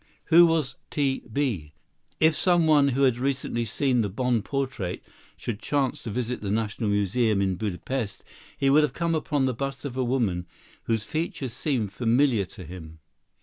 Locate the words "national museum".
6.49-7.39